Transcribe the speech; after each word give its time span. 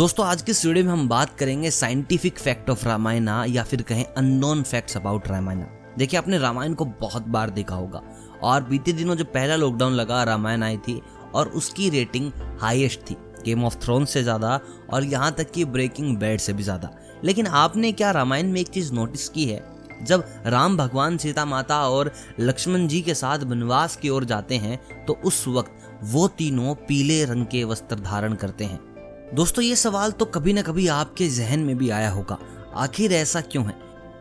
दोस्तों, 0.00 0.24
आज 0.26 0.42
के 0.42 0.50
इस 0.52 0.64
वीडियो 0.66 0.84
में 0.84 0.90
हम 0.92 1.08
बात 1.08 1.34
करेंगे 1.38 1.70
साइंटिफिक 1.70 2.38
फैक्ट 2.38 2.70
ऑफ़ 2.70 2.84
रामायणा 2.86 3.44
या 3.48 3.62
फिर 3.62 3.82
कहें 3.82 4.04
अननोन 4.06 4.62
फैक्ट्स 4.62 4.96
अबाउट 4.96 5.28
रामायणा। 5.28 5.66
देखिए, 5.98 6.18
आपने 6.18 6.38
रामायण 6.38 6.74
को 6.74 6.84
बहुत 7.00 7.26
बार 7.28 7.50
देखा 7.50 7.74
होगा 7.74 8.02
और 8.42 8.62
बीते 8.64 8.92
दिनों 8.92 9.16
जो 9.16 9.24
पहला 9.26 9.56
लॉकडाउन 9.56 9.92
लगा, 9.92 10.22
रामायण 10.24 10.62
आई 10.62 10.76
थी 10.78 11.00
और 11.34 11.48
उसकी 11.50 11.90
रेटिंग 11.90 12.30
हाईएस्ट 12.60 13.00
थी 13.10 13.16
गेम 13.44 13.64
ऑफ़ 13.64 13.76
थ्रोन 13.78 14.04
से 14.04 14.22
ज़्यादा 14.22 14.58
और 14.90 15.04
यहाँ 15.04 15.32
तक 15.32 15.50
कि 15.50 15.64
ब्रेकिंग 15.66 16.16
बैड 16.18 16.40
से 16.40 16.52
भी 16.52 16.62
ज़्यादा। 16.62 16.90
लेकिन 17.24 17.46
आपने 17.46 17.92
क्या 17.92 18.10
रामायण 18.10 18.52
में 18.52 18.60
एक 18.60 18.68
चीज़ 18.68 18.92
नोटिस 18.94 19.28
की 19.28 19.44
है? 19.44 19.62
जब 20.02 20.24
राम 20.46 20.76
भगवान 20.76 21.16
सीता 21.18 21.44
माता 21.46 21.88
और 21.88 22.12
लक्ष्मण 22.40 22.86
जी 22.88 23.00
के 23.00 23.14
साथ 23.16 23.44
वनवास 23.44 23.96
की 23.96 24.08
ओर 24.08 24.24
जाते 24.24 24.56
हैं 24.58 25.04
तो 25.06 25.20
उस 25.24 25.46
वक्त 25.48 25.72
वो 26.04 26.28
तीनों 26.28 26.74
पीले 26.88 27.24
रंग 27.24 27.46
के 27.46 27.64
वस्त्र 27.64 27.96
धारण 27.96 28.34
करते 28.34 28.64
हैं। 28.64 28.88
दोस्तों, 29.34 29.64
ये 29.64 29.76
सवाल 29.76 30.12
तो 30.12 30.24
कभी 30.24 30.52
ना 30.52 30.62
कभी 30.62 30.88
आपके 30.88 31.28
जहन 31.28 31.60
में 31.60 31.78
भी 31.78 31.90
आया 31.90 32.10
होगा। 32.10 32.38
आखिर 32.76 33.12
ऐसा 33.12 33.40
क्यों 33.40 33.66
है? 33.66 33.74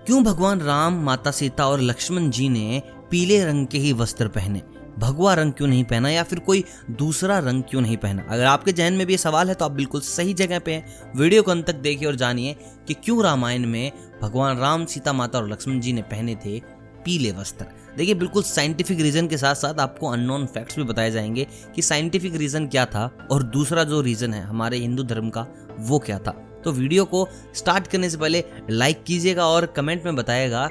क्यों 0.05 0.23
भगवान 0.23 0.62
राम, 0.62 0.94
माता 1.04 1.31
सीता 1.31 1.67
और 1.67 1.81
लक्ष्मण 1.81 2.30
जी 2.30 2.50
ने 2.50 2.81
पीले 3.12 3.45
रंग 3.45 3.67
के 3.67 3.77
ही 3.77 3.94
वस्त्र 3.94 4.27
पहने? 4.27 4.62
भगवा 5.00 5.34
रंग 5.34 5.53
क्यों 5.53 5.67
नहीं 5.67 5.84
पहना 5.84 6.09
या 6.09 6.23
फिर 6.23 6.40
कोई 6.40 6.64
दूसरा 6.91 7.40
रंग 7.40 7.64
क्यों 7.64 7.81
नहीं 7.81 7.98
पहना? 7.98 8.26
अगर 8.30 8.45
आपके 8.45 8.72
जहन 8.72 8.94
में 8.94 9.08
भी 9.08 9.14
ये 9.14 9.17
सवाल 9.17 9.50
है 9.50 9.55
तो 9.55 9.66
आप 9.66 9.72
बिल्कुल 9.72 10.02
सही 10.02 10.34
जगह 10.34 10.59
पे 10.59 10.73
हैं। 10.73 11.14
वीडियो 11.16 11.44
को 11.44 11.52
अंत 11.52 11.67
तक 11.67 11.76
देखिए 11.76 12.08
और 12.08 12.16
जानिए 12.16 12.55
कि 12.88 12.94
क्यों 12.94 13.23
रामायण 13.23 13.66
में 13.66 13.91
भगवान 14.22 14.58
राम, 14.58 14.86
सीता 14.86 15.14
माता 15.14 15.39
और 15.39 15.52
लक्ष्मण 15.52 15.80
जी 15.80 15.94
ने 15.94 16.02
पहने 16.02 16.36
थे 16.36 16.59
पीले 17.05 17.31
वस्त्र। 17.31 17.66
देखिए, 17.99 18.16
बिल्कुल 18.16 18.44
साइंटिफिक 18.44 18.99
रीजन 18.99 19.27
के 19.27 19.38
साथ 19.38 19.55
साथ 19.55 19.80
आपको 19.80 20.08
अननोन 20.08 20.45
फैक्ट्स 20.45 20.76
भी 20.76 20.84
बताए 20.84 21.12
जाएँगे 21.12 21.48
कि 21.76 21.81
साइंटिफिक 21.81 22.35
रीजन 22.35 22.67
क्या 22.67 22.85
था 22.85 23.09
और 23.31 23.44
दूसरा 23.44 23.84
जो 23.84 23.99
रीजन 24.02 24.34
है 24.34 24.41
हमारे 24.41 24.77
हिंदू 24.77 25.03
धर्म 25.03 25.30
का, 25.30 25.45
वो 25.80 25.99
क्या 25.99 26.20
था। 26.20 26.31
तो 26.63 26.72
वीडियो 26.72 27.05
को 27.05 27.27
स्टार्ट 27.55 27.88
करने 27.88 28.09
से 28.09 28.17
पहले 28.17 28.44
लाइक 28.70 29.03
कीजिएगा 29.03 29.45
और 29.45 29.66
कमेंट 29.66 30.06
में 30.06 30.16
बताएगा, 30.16 30.69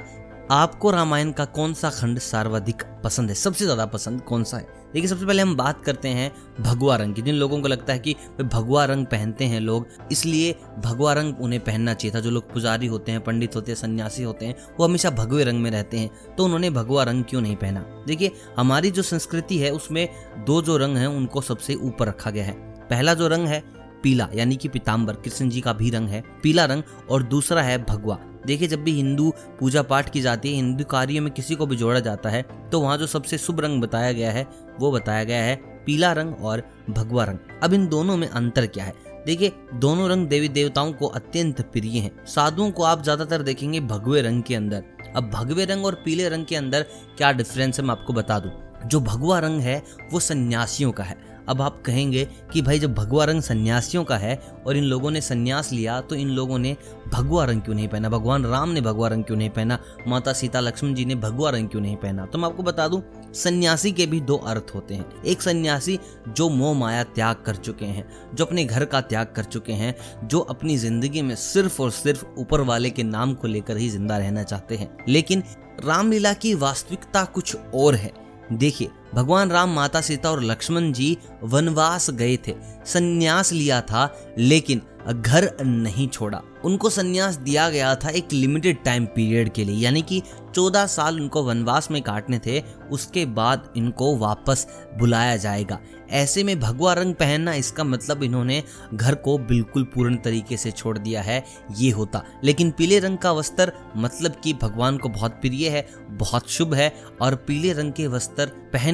आपको 0.51 0.91
रामायण 0.91 1.31
का 1.31 1.45
कौन 1.45 1.73
सा 1.73 1.89
खंड 1.89 2.19
सर्वाधिक 2.19 2.83
पसंद 3.03 3.29
है? 3.29 3.35
सबसे 3.35 3.65
ज़्यादा 3.65 3.85
पसंद 3.85 4.21
कौन 4.21 4.43
सा 4.43 4.57
है? 4.57 4.78
देखिए, 4.93 5.09
सबसे 5.09 5.25
पहले 5.25 5.41
हम 5.41 5.55
बात 5.55 5.83
करते 5.83 6.09
हैं 6.09 6.31
भगवा 6.59 6.95
रंग 6.95 7.13
की। 7.13 7.21
जिन 7.21 7.35
लोगों 7.35 7.59
को 7.61 7.67
लगता 7.67 7.93
है 7.93 7.99
कि 7.99 8.15
भगवा 8.41 8.85
रंग 8.85 9.05
पहनते 9.05 9.45
हैं 9.45 9.59
लोग, 9.59 9.87
इसलिए 10.11 10.55
भगवा 10.79 11.13
रंग 11.13 11.41
उन्हें 11.41 11.63
पहनना 11.63 11.93
चाहिए 11.93 12.15
था। 12.15 12.19
जो 12.19 12.31
लोग 12.31 12.51
पुजारी 12.53 12.87
होते 12.87 13.11
हैं, 13.11 13.21
पंडित 13.21 13.55
होते 13.55 13.71
हैं, 13.71 13.79
सन्यासी 13.79 14.23
होते 14.23 14.45
हैं, 14.45 14.55
वो 14.79 14.85
हमेशा 14.85 15.09
भगवे 15.09 15.43
रंग 15.43 15.61
में 15.61 15.69
रहते 15.71 15.99
हैं 15.99 16.35
तो 16.37 16.45
उन्होंने 16.45 16.69
भगवा 16.69 17.03
रंग 17.03 17.23
क्यों 17.23 17.41
नहीं 17.41 17.55
पहना? 17.55 17.85
देखिए, 18.07 18.31
हमारी 18.57 18.91
जो 18.91 19.01
संस्कृति 19.01 19.57
है, 19.57 19.71
उसमें 19.71 20.07
दो 20.45 20.61
जो 20.61 20.77
रंग 20.77 20.97
है, 20.97 21.09
उनको 21.09 21.41
सबसे 21.41 21.75
ऊपर 21.75 22.07
रखा 22.07 22.31
गया 22.31 22.45
है। 22.45 22.53
पहला 22.89 23.13
जो 23.13 23.27
रंग 23.27 23.47
है, 23.47 23.63
पीला, 24.03 24.27
यानी 24.35 24.55
कि 24.55 24.67
पीताम्बर 24.67 25.13
कृष्ण 25.15 25.49
जी 25.49 25.61
का 25.61 25.73
भी 25.73 25.89
रंग 25.89 26.09
है, 26.09 26.23
पीला 26.43 26.65
रंग, 26.65 26.83
और 27.09 27.23
दूसरा 27.23 27.61
है 27.61 27.83
भगवा। 27.83 28.19
देखिए, 28.45 28.67
जब 28.67 28.83
भी 28.83 28.91
हिंदू 28.91 29.33
पूजा 29.59 29.81
पाठ 29.83 30.09
की 30.09 30.21
जाती 30.21 30.49
है, 30.49 30.55
हिंदू 30.55 30.83
कार्यों 30.85 31.23
में 31.23 31.31
किसी 31.33 31.55
को 31.55 31.65
भी 31.65 31.75
जोड़ा 31.75 31.99
जाता 31.99 32.29
है 32.29 32.41
तो 32.71 32.79
वहाँ 32.81 32.97
जो 32.97 33.07
सबसे 33.07 33.37
शुभ 33.37 33.59
रंग 33.59 33.81
बताया 33.81 34.11
गया 34.11 34.31
है, 34.31 34.45
वो 34.79 34.91
बताया 34.91 35.23
गया 35.23 35.43
है 35.43 35.55
पीला 35.85 36.11
रंग 36.13 36.43
और 36.43 36.63
भगवा 36.89 37.23
रंग। 37.23 37.37
अब 37.63 37.73
इन 37.73 37.87
दोनों 37.87 38.17
में 38.17 38.27
अंतर 38.27 38.65
क्या 38.67 38.83
है? 38.83 38.93
देखिए, 39.25 39.51
दोनों 39.75 40.09
रंग 40.09 40.27
देवी 40.27 40.47
देवताओं 40.49 40.91
को 40.93 41.07
अत्यंत 41.07 41.61
प्रिय 41.63 41.99
हैं। 41.99 42.11
साधुओं 42.27 42.69
को 42.71 42.83
आप 42.83 43.03
ज़्यादातर 43.03 43.41
देखेंगे 43.41 43.79
भगवे 43.81 44.21
रंग 44.21 44.43
के 44.43 44.55
अंदर। 44.55 44.83
अब 45.15 45.29
भगवे 45.29 45.65
रंग 45.65 45.85
और 45.85 46.01
पीले 46.05 46.29
रंग 46.29 46.45
के 46.45 46.55
अंदर 46.55 46.85
क्या 47.17 47.31
डिफरेंस 47.31 47.79
है, 47.79 47.85
मैं 47.85 47.91
आपको 47.91 48.13
बता 48.13 48.39
दूँ। 48.39 48.51
जो 48.85 48.99
भगवा 48.99 49.39
रंग 49.39 49.61
है, 49.61 49.83
वो 50.13 50.19
सन्यासियों 50.19 50.91
का 50.91 51.03
है। 51.03 51.27
अब 51.49 51.61
आप 51.61 51.81
कहेंगे 51.85 52.27
कि 52.53 52.61
भाई 52.61 52.79
जब 52.79 52.93
भगवा 52.93 53.23
रंग 53.25 53.41
सन्यासियों 53.41 54.03
का 54.03 54.17
है 54.17 54.35
और 54.67 54.77
इन 54.77 54.83
लोगों 54.83 55.11
ने 55.11 55.21
सन्यास 55.21 55.71
लिया 55.71 56.01
तो 56.01 56.15
इन 56.15 56.29
लोगों 56.29 56.59
ने 56.59 56.75
भगवा 57.13 57.45
रंग 57.45 57.61
क्यों 57.61 57.75
नहीं 57.75 57.87
पहना? 57.87 58.09
भगवान 58.09 58.45
राम 58.45 58.69
ने 58.69 58.81
भगवा 58.81 59.07
रंग 59.07 59.23
क्यों 59.23 59.37
नहीं 59.37 59.49
पहना? 59.49 59.79
माता 60.07 60.33
सीता 60.33 60.59
लक्ष्मण 60.59 60.93
जी 60.93 61.05
ने 61.05 61.15
भगवा 61.15 61.49
रंग 61.49 61.69
क्यों 61.69 61.81
नहीं 61.81 61.95
पहना? 61.95 62.25
तो 62.25 62.37
मैं 62.37 62.49
आपको 62.49 62.63
बता 62.63 62.87
दूँ, 62.87 63.01
सन्यासी 63.33 63.91
के 63.91 64.05
भी 64.05 64.21
दो 64.21 64.37
अर्थ 64.37 64.71
होते 64.75 64.95
हैं। 64.95 65.23
एक 65.23 65.41
सन्यासी 65.41 65.99
जो 66.27 66.49
मोह 66.49 66.73
माया 66.73 67.03
त्याग 67.03 67.35
कर 67.35 67.55
चुके 67.55 67.85
हैं, 67.85 68.09
जो 68.35 68.45
अपने 68.45 68.65
घर 68.65 68.85
का 68.85 69.01
त्याग 69.01 69.33
कर 69.35 69.43
चुके 69.43 69.73
हैं, 69.73 69.95
जो 70.27 70.39
अपनी 70.39 70.77
ज़िंदगी 70.77 71.21
में 71.21 71.35
सिर्फ़ 71.35 71.81
और 71.81 71.91
सिर्फ़ 71.91 72.25
ऊपर 72.37 72.61
वाले 72.61 72.89
के 72.89 73.03
नाम 73.03 73.33
को 73.33 73.47
लेकर 73.47 73.77
ही 73.77 73.89
ज़िंदा 73.89 74.17
रहना 74.17 74.43
चाहते 74.43 74.75
हैं। 74.75 74.97
लेकिन 75.07 75.43
रामलीला 75.85 76.33
की 76.33 76.53
वास्तविकता 76.53 77.25
कुछ 77.25 77.57
और 77.75 77.95
है। 77.95 78.28
देखिए 78.51 78.89
भगवान 79.15 79.49
राम 79.49 79.69
माता 79.69 80.01
सीता 80.01 80.31
और 80.31 80.43
लक्ष्मण 80.43 80.91
जी 80.91 81.17
वनवास 81.43 82.09
गए 82.09 82.37
थे। 82.47 82.55
संन्यास 82.85 83.53
लिया 83.53 83.81
था, 83.81 84.33
लेकिन 84.37 84.81
घर 85.13 85.57
नहीं 85.61 86.07
छोड़ा। 86.07 86.41
उनको 86.65 86.89
संन्यास 86.89 87.35
दिया 87.35 87.69
गया 87.69 87.95
था 87.95 88.09
एक 88.09 88.33
लिमिटेड 88.33 88.83
टाइम 88.83 89.05
पीरियड 89.05 89.49
के 89.49 89.65
लिए, 89.65 89.75
यानी 89.75 90.01
कि 90.01 90.21
चौदह 90.55 90.85
साल 90.85 91.21
उनको 91.21 91.43
वनवास 91.43 91.91
में 91.91 92.01
काटने 92.01 92.39
थे, 92.39 92.63
उसके 92.91 93.25
बाद 93.25 93.73
इनको 93.77 94.15
वापस 94.17 94.67
बुलाया 94.97 95.37
जाएगा। 95.37 95.79
ऐसे 96.09 96.43
में 96.43 96.59
भगवा 96.59 96.93
रंग 96.93 97.13
पहनना 97.13 97.53
इसका 97.53 97.83
मतलब 97.83 98.23
इन्होंने 98.23 98.63
घर 98.93 99.15
को 99.15 99.37
बिल्कुल 99.37 99.83
पूर्ण 99.83 100.15
तरीके 100.15 100.57
से 100.57 100.71
छोड़ 100.71 100.97
दिया 100.97 101.21
है, 101.21 101.43
ये 101.77 101.91
होता। 101.91 102.23
लेकिन 102.43 102.71
पीले 102.71 102.99
रंग 102.99 103.17
का 103.17 103.31
वस्त्र 103.31 103.71
मतलब 103.97 104.35
कि 104.43 104.53
भगवान 104.53 104.97
को 104.97 105.09
बहुत 105.09 105.31
प्रिय 105.31 105.69
है, 105.69 105.87
बहुत 106.09 106.49
शुभ 106.49 106.73
है, 106.73 106.95
और 107.21 107.35
पीले 107.35 107.73
रंग 107.73 107.93
के 107.93 108.07
वस्त्र 108.07 108.45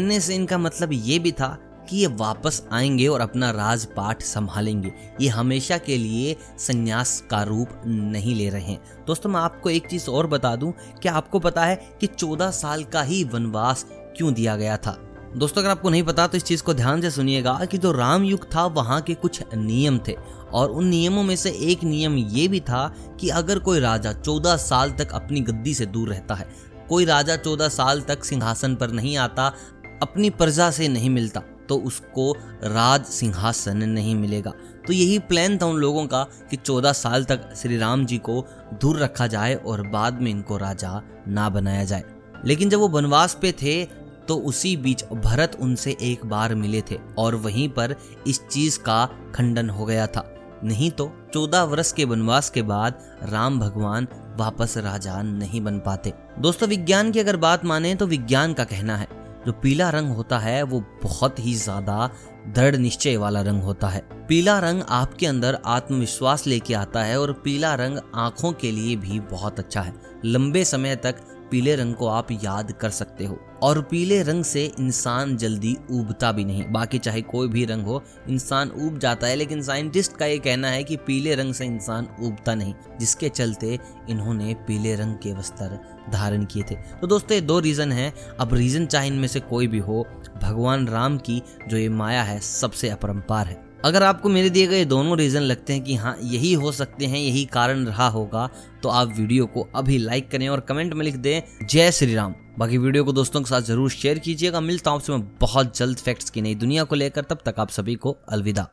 पहनने 0.06 0.20
से 0.20 0.36
इनका 0.36 0.58
मतलब 0.58 0.90
ये 0.94 1.20
भी 1.20 1.32
था 1.32 1.48
कि 1.90 1.98
ये 1.98 2.08
वापस 2.08 2.62
आएँगे 2.72 3.08
और 3.08 3.22
अपना 3.22 3.50
राजपाठ 3.52 4.22
संभालेंगे। 4.22 4.92
ये 5.22 5.28
हमेशा 5.28 5.78
के 5.78 5.98
लिए 5.98 6.36
संन्यास 6.60 7.24
का 7.32 7.42
रूप 7.44 7.70
नहीं 7.86 8.36
ले 8.36 8.50
रहे 8.50 8.62
हैं। 8.62 9.06
दोस्तों, 9.08 9.30
मैं 9.30 9.40
आपको 9.40 9.70
एक 9.70 9.90
चीज़ 9.90 10.10
और 10.10 10.28
बता 10.28 10.56
दूँ, 10.56 10.74
क्या 11.02 11.14
आपको 11.14 11.40
पता 11.40 11.66
है 11.66 11.76
कि 12.02 12.08
चौदह 12.08 12.52
साल 12.52 12.84
का 12.84 13.02
ही 13.02 13.24
वनवास 13.24 13.86
क्यों 13.92 14.34
दिया 14.34 14.56
गया 14.56 14.78
था? 14.78 15.00
दोस्तों, 15.36 15.62
अगर 15.62 15.72
आपको 15.72 15.90
नहीं 15.90 16.04
पता 16.04 16.28
तो 16.28 16.38
इस 16.38 16.44
चीज़ 16.44 16.64
को 16.64 16.74
ध्यान 16.74 17.02
से 17.02 17.12
सुनिएगा 17.12 17.60
कि 17.72 17.78
जो 17.78 17.92
राम 17.92 18.24
युग 18.24 18.46
था, 18.56 18.66
वहाँ 18.66 19.02
के 19.02 19.14
कुछ 19.14 19.44
नियम 19.56 20.00
थे। 20.08 20.16
और 20.54 20.70
उन 20.70 20.88
नियमों 20.88 21.24
में 21.24 21.36
से 21.36 21.50
एक 21.50 21.84
नियम 21.84 22.18
ये 22.18 22.48
भी 22.48 22.60
था 22.60 22.94
कि 23.20 23.30
अगर 23.30 23.60
कोई 23.60 23.80
राजा 23.80 24.14
चौदह 24.14 24.58
साल 24.58 24.92
तक 24.92 25.12
अपनी 25.12 25.40
गद्दी 25.40 25.74
से 25.74 25.86
दूर 25.86 26.10
रहता 26.10 26.36
है, 26.36 26.76
कोई 26.90 27.06
राजा 27.06 27.36
चौदह 27.36 27.68
साल 27.68 28.02
तक 28.02 28.24
सिंहासन 28.24 28.76
पर 28.76 28.92
नहीं 28.92 29.18
आता 29.18 29.54
अपनी 30.02 30.30
प्रजा 30.30 30.70
से 30.72 30.88
नहीं 30.88 31.10
मिलता 31.10 31.42
तो 31.70 31.78
उसको 31.78 32.32
राज 32.64 33.06
सिंहासन 33.06 33.78
नहीं 33.84 34.16
मिलेगा। 34.16 34.52
तो 34.88 34.94
यही 34.94 35.20
प्लान 35.20 35.58
था 35.58 35.66
उन 35.66 35.78
लोगों 35.78 36.06
का 36.08 36.24
कि 36.50 36.56
चौदह 36.56 36.92
साल 36.94 37.24
तक 37.24 37.50
श्री 37.56 37.78
राम 37.78 38.06
जी 38.06 38.18
को 38.18 38.46
दूर 38.82 39.00
रखा 39.00 39.28
जाए 39.28 39.56
और 39.56 39.88
बाद 39.88 40.22
में 40.22 40.32
इनको 40.32 40.58
राजा 40.58 41.02
ना 41.28 41.50
बनाया 41.50 41.84
जाए। 41.84 42.04
लेकिन 42.46 42.70
जब 42.70 42.80
वो 42.80 42.88
वनवास 42.88 43.38
पे 43.42 43.52
थे 43.52 43.84
तो 44.28 44.36
उसी 44.38 44.76
बीच 44.78 45.04
भरत 45.06 45.58
उनसे 45.62 45.98
एक 46.02 46.26
बार 46.26 46.56
मिले 46.56 46.82
थे 46.82 47.00
और 47.18 47.36
वहीं 47.36 47.68
पर 47.70 47.96
इस 48.28 48.42
चीज़ 48.48 48.80
का 48.80 49.06
खंडन 49.36 49.70
हो 49.70 49.86
गया 49.86 50.08
था। 50.08 50.32
नहीं 50.64 50.92
तो 50.92 51.12
चौदह 51.34 51.64
वर्ष 51.64 51.92
के 51.92 52.06
वनवास 52.06 52.50
के 52.50 52.62
बाद 52.62 53.02
राम 53.24 53.60
भगवान 53.60 54.08
वापस 54.38 54.78
राजा 54.78 55.22
नहीं 55.22 55.62
बन 55.62 55.80
पाते। 55.80 56.14
दोस्तों, 56.40 56.68
विज्ञान 56.68 57.12
की 57.12 57.20
अगर 57.20 57.38
बात 57.38 57.66
माने 57.66 57.96
तो 57.96 58.08
विज्ञान 58.08 58.54
का 58.54 58.64
कहना 58.64 58.98
है 58.98 59.08
जो 59.46 59.52
पीला 59.54 59.90
रंग 59.90 60.10
होता 60.10 60.40
है, 60.40 60.62
वो 60.64 60.80
बहुत 61.04 61.40
ही 61.40 61.54
ज़्यादा 61.56 62.10
दृढ़ 62.48 62.76
निश्चय 62.76 63.18
वाला 63.18 63.42
रंग 63.42 63.64
होता 63.64 63.88
है। 63.88 64.02
पीला 64.28 64.58
रंग 64.60 64.82
आपके 64.90 65.28
अंदर 65.28 65.58
आत्मविश्वास 65.66 66.48
लेके 66.48 66.74
आता 66.74 67.04
है 67.04 67.20
और 67.20 67.34
पीला 67.44 67.74
रंग 67.76 68.00
आँखों 68.16 68.52
के 68.52 68.72
लिए 68.72 68.96
भी 68.96 69.20
बहुत 69.32 69.60
अच्छा 69.60 69.82
है। 69.82 69.94
लंबे 70.26 70.64
समय 70.66 70.96
तक 70.96 71.16
पीले 71.52 71.76
रंग 71.76 71.94
को 71.96 72.08
आप 72.08 72.32
याद 72.32 72.72
कर 72.72 72.90
सकते 72.90 73.26
हो। 73.26 73.40
और 73.66 73.82
पीले 73.82 74.24
रंग 74.24 74.44
से 74.44 74.72
इंसान 74.80 75.38
जल्दी 75.38 75.78
उबता 75.92 76.32
भी 76.32 76.46
नहीं। 76.46 76.64
बाकी 76.72 77.00
चाहे 77.00 77.22
कोई 77.22 77.48
भी 77.48 77.66
रंग 77.66 77.86
हो, 77.86 78.04
इंसान 78.30 78.70
उब 78.70 79.00
जाता 79.00 79.28
है, 79.28 79.36
लेकिन 79.36 79.62
साइंटिस्ट 79.62 80.18
का 80.18 80.26
ये 80.26 80.38
कहना 80.40 80.68
है 80.68 80.84
कि 80.84 80.98
पीले 80.98 81.36
रंग 81.36 81.54
से 81.54 81.66
इंसान 81.66 82.08
उबता 82.24 82.56
नहीं, 82.56 82.74
जिसके 83.00 83.30
चलते 83.30 83.80
इन्होंने 84.10 84.54
पीले 84.54 84.96
रंग 84.96 85.16
के 85.16 85.34
वस्त्र 85.34 85.80
धारण 86.12 86.46
किए 86.46 86.64
थे। 86.64 86.76
तो 86.76 87.08
दोस्तों, 87.08 87.36
ये 87.36 87.42
दो 87.42 87.60
रीजन 87.60 87.92
हैं। 87.92 88.14
अब 88.40 88.54
रीजन 88.54 88.86
चाहे 88.86 89.08
इनमें 89.08 89.28
से 89.28 89.40
कोई 89.40 89.68
भी 89.68 89.80
हो, 89.80 90.08
भगवान 90.44 90.88
राम 90.88 91.18
की 91.18 91.42
जो 91.68 91.78
ये 91.78 91.90
माया 91.90 92.24
है, 92.24 92.40
सबसे 92.40 92.90
अपरंपार 92.90 93.48
है। 93.48 93.65
अगर 93.80 94.04
आपको 94.04 94.30
मेरे 94.30 94.50
दिए 94.50 94.68
गए 94.68 94.86
दोनों 94.86 95.18
रीजन 95.18 95.42
लगते 95.42 95.74
हैं 95.74 95.84
कि 95.84 95.96
हाँ 95.96 96.16
यही 96.24 96.54
हो 96.54 96.72
सकते 96.72 97.06
हैं, 97.06 97.20
यही 97.20 97.44
कारण 97.48 97.86
रहा 97.86 98.08
होगा 98.08 98.50
तो 98.84 98.90
आप 98.92 99.14
वीडियो 99.18 99.46
को 99.46 99.68
अभी 99.76 99.98
लाइक 99.98 100.30
करें 100.32 100.48
और 100.50 100.60
कमेंट 100.60 100.94
में 100.94 101.06
लिख 101.06 101.16
दें, 101.18 101.42
जय 101.64 101.92
श्री 101.92 102.16
राम। 102.16 102.34
बाकी 102.60 102.78
वीडियो 102.78 103.04
को 103.04 103.14
दोस्तों 103.14 103.42
के 103.42 103.50
साथ 103.50 103.62
ज़रूर 103.64 103.90
शेयर 103.92 104.20
कीजिएगा। 104.20 104.60
मिलता 104.62 104.92
हूँ 104.92 105.00
आपसे 105.00 105.14
मैं 105.14 105.28
बहुत 105.42 105.78
जल्द 105.78 105.98
फैक्ट्स 105.98 106.30
की 106.30 106.42
नई 106.42 106.56
दुनिया 106.56 106.84
को 106.84 106.96
लेकर। 106.96 107.24
तब 107.24 107.40
तक 107.46 107.60
आप 107.60 107.70
सभी 107.70 107.96
को 107.96 108.16
अलविदा। 108.30 108.68